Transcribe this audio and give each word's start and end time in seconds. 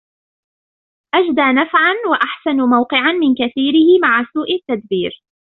أَجْدَى 1.15 1.41
نَفْعًا 1.55 1.95
وَأَحْسَنُ 2.11 2.57
مَوْقِعًا 2.57 3.11
مِنْ 3.11 3.35
كَثِيرِهِ 3.35 3.99
مَعَ 4.03 4.23
سُوءِ 4.33 4.51
التَّدْبِيرِ 4.55 5.23